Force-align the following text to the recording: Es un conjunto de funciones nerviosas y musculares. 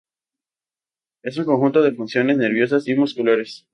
Es 1.21 1.37
un 1.37 1.45
conjunto 1.45 1.83
de 1.83 1.93
funciones 1.93 2.35
nerviosas 2.35 2.87
y 2.87 2.95
musculares. 2.95 3.67